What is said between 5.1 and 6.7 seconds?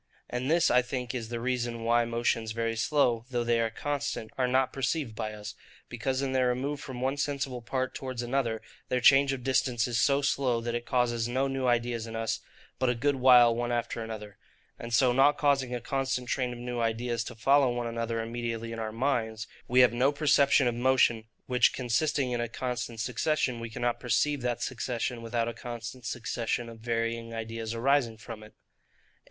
by us; because in their